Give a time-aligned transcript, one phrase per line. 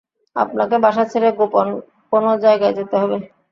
[0.35, 1.67] আপনাকে বাসা ছেড়ে গোপন
[2.13, 3.17] কোনো জায়গায় যেতে হবে।